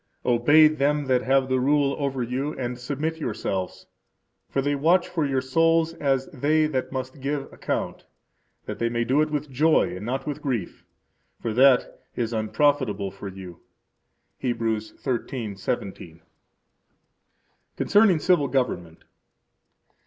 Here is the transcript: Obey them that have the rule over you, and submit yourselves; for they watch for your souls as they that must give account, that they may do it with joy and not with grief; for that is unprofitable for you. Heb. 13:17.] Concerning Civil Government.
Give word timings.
Obey 0.25 0.67
them 0.67 1.05
that 1.05 1.21
have 1.21 1.47
the 1.47 1.59
rule 1.59 1.95
over 1.99 2.23
you, 2.23 2.53
and 2.57 2.79
submit 2.79 3.17
yourselves; 3.19 3.85
for 4.49 4.59
they 4.59 4.73
watch 4.73 5.07
for 5.07 5.27
your 5.27 5.41
souls 5.41 5.93
as 5.93 6.25
they 6.33 6.65
that 6.65 6.91
must 6.91 7.21
give 7.21 7.53
account, 7.53 8.05
that 8.65 8.79
they 8.79 8.89
may 8.89 9.03
do 9.03 9.21
it 9.21 9.29
with 9.29 9.51
joy 9.51 9.95
and 9.95 10.03
not 10.03 10.25
with 10.25 10.41
grief; 10.41 10.83
for 11.39 11.53
that 11.53 12.01
is 12.15 12.33
unprofitable 12.33 13.11
for 13.11 13.27
you. 13.27 13.61
Heb. 14.41 14.57
13:17.] 14.57 16.21
Concerning 17.77 18.17
Civil 18.17 18.47
Government. 18.47 19.03